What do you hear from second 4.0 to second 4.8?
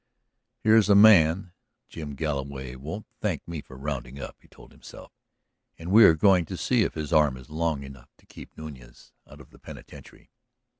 up," he told